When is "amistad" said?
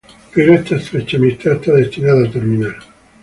1.17-1.51